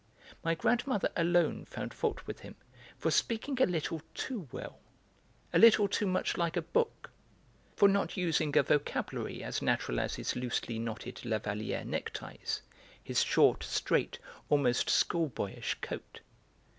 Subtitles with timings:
[0.43, 2.55] My grandmother alone found fault with him
[2.97, 4.79] for speaking a little too well,
[5.53, 7.11] a little too much like a book,
[7.75, 12.63] for not using a vocabulary as natural as his loosely knotted Lavallière neckties,
[13.03, 14.17] his short, straight,
[14.49, 16.21] almost schoolboyish coat.